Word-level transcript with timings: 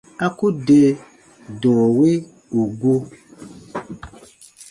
A 0.25 0.27
ku 0.37 0.47
de 0.67 0.81
dɔ̃ɔ 1.61 1.85
wi 1.97 2.11
ù 2.59 2.61
gu. 2.79 2.93